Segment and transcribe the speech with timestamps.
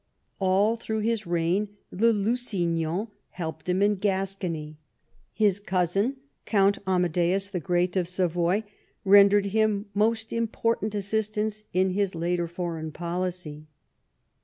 [0.39, 4.79] All through his reign, the Lusignans helped him in Gascony.
[5.31, 6.15] His cousin.
[6.47, 8.63] Count Amadeus the Great of Savoy,
[9.05, 13.67] rendered him most important assistance in his later foreign policy.